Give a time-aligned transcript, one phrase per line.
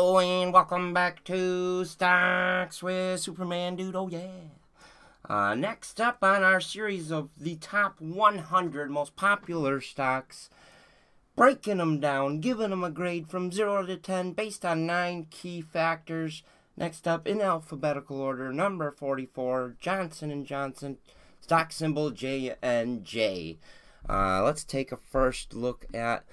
[0.00, 3.94] And welcome back to Stocks with Superman Dude.
[3.94, 4.48] Oh yeah.
[5.28, 10.48] Uh, next up on our series of the top 100 most popular stocks,
[11.36, 15.60] breaking them down, giving them a grade from 0 to 10 based on 9 key
[15.60, 16.42] factors.
[16.78, 20.96] Next up in alphabetical order, number 44, Johnson & Johnson,
[21.42, 23.58] stock symbol JNJ.
[24.08, 26.24] Uh, let's take a first look at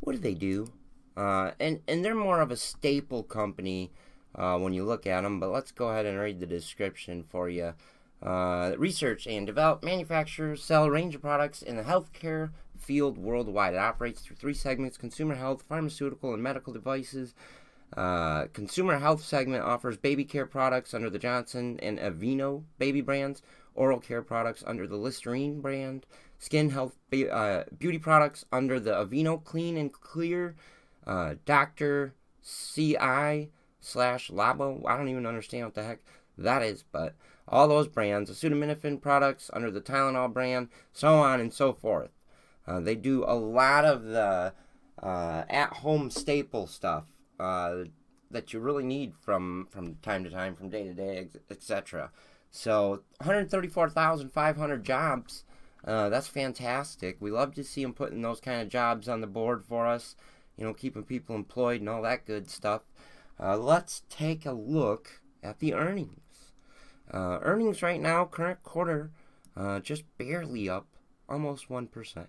[0.00, 0.70] what do they do?
[1.16, 3.92] Uh, and, and they're more of a staple company
[4.34, 7.48] uh, when you look at them, but let's go ahead and read the description for
[7.48, 7.74] you.
[8.22, 13.74] Uh, research and develop, manufacture, sell a range of products in the healthcare field worldwide.
[13.74, 17.34] It operates through three segments consumer health, pharmaceutical, and medical devices.
[17.96, 23.42] Uh, consumer health segment offers baby care products under the Johnson and Aveeno baby brands,
[23.74, 26.06] oral care products under the Listerine brand,
[26.38, 26.96] skin health
[27.30, 30.56] uh, beauty products under the Aveeno Clean and Clear
[31.06, 32.14] uh, Dr.
[32.42, 33.50] CI
[33.80, 34.82] slash Labo.
[34.86, 36.00] I don't even understand what the heck
[36.38, 37.14] that is, but
[37.46, 42.10] all those brands, of acetaminophen products under the Tylenol brand, so on and so forth.
[42.66, 44.52] Uh, they do a lot of the
[45.02, 47.04] uh, at-home staple stuff
[47.38, 47.84] uh,
[48.30, 52.10] that you really need from from time to time, from day to day, etc.
[52.50, 55.44] So 134,500 jobs.
[55.84, 57.18] Uh, that's fantastic.
[57.20, 60.16] We love to see them putting those kind of jobs on the board for us
[60.56, 62.82] you know, keeping people employed and all that good stuff.
[63.40, 66.52] Uh, let's take a look at the earnings.
[67.12, 69.10] Uh, earnings right now, current quarter,
[69.56, 70.86] uh, just barely up,
[71.28, 72.26] almost 1%.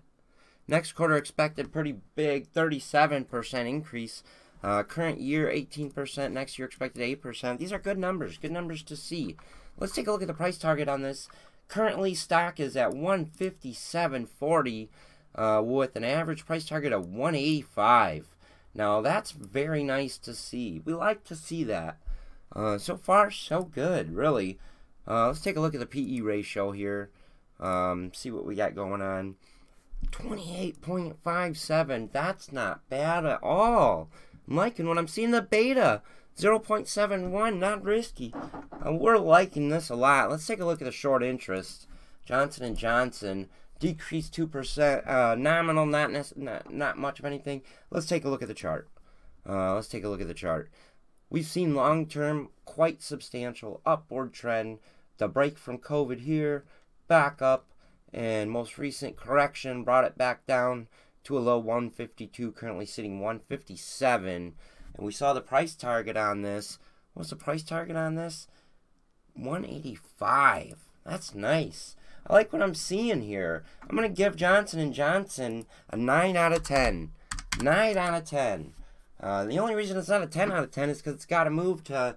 [0.68, 4.22] Next quarter expected pretty big, 37% increase.
[4.62, 6.32] Uh, current year, 18%.
[6.32, 7.58] Next year expected 8%.
[7.58, 9.36] These are good numbers, good numbers to see.
[9.78, 11.28] Let's take a look at the price target on this.
[11.68, 14.88] Currently, stock is at 157.40
[15.36, 18.34] uh, with an average price target of 185.
[18.74, 20.82] Now that's very nice to see.
[20.84, 21.98] We like to see that.
[22.54, 24.58] Uh, so far, so good, really.
[25.06, 27.10] Uh, let's take a look at the PE ratio here.
[27.60, 29.36] Um, see what we got going on.
[30.10, 32.12] 28.57.
[32.12, 34.08] That's not bad at all.
[34.48, 36.02] I'm liking what I'm seeing the beta.
[36.38, 38.34] 0.71, not risky.
[38.84, 40.30] Uh, we're liking this a lot.
[40.30, 41.86] Let's take a look at the short interest.
[42.26, 47.62] Johnson & Johnson decreased 2%, uh, nominal, not, not, not much of anything.
[47.90, 48.88] Let's take a look at the chart.
[49.48, 50.70] Uh, let's take a look at the chart.
[51.28, 54.78] We've seen long term quite substantial upward trend.
[55.18, 56.64] The break from COVID here,
[57.08, 57.66] back up,
[58.12, 60.88] and most recent correction brought it back down
[61.24, 64.54] to a low 152, currently sitting 157.
[64.96, 66.78] And we saw the price target on this.
[67.14, 68.46] What's the price target on this?
[69.34, 70.85] 185.
[71.06, 71.96] That's nice.
[72.26, 73.62] I like what I'm seeing here.
[73.82, 77.12] I'm going to give Johnson & Johnson a 9 out of 10.
[77.62, 78.72] 9 out of 10.
[79.20, 81.44] Uh, the only reason it's not a 10 out of 10 is because it's got
[81.44, 82.16] to move to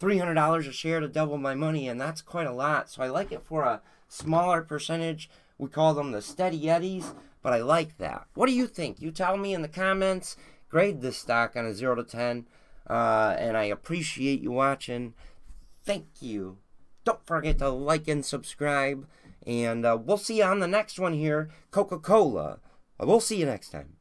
[0.00, 2.90] $300 a share to double my money, and that's quite a lot.
[2.90, 5.30] So I like it for a smaller percentage.
[5.58, 8.26] We call them the steady eddies, but I like that.
[8.34, 9.00] What do you think?
[9.00, 10.36] You tell me in the comments.
[10.68, 12.46] Grade this stock on a 0 to 10.
[12.90, 15.14] Uh, and I appreciate you watching.
[15.84, 16.58] Thank you.
[17.06, 19.06] Don't forget to like and subscribe.
[19.46, 22.58] And uh, we'll see you on the next one here Coca Cola.
[22.98, 23.95] We'll see you next time.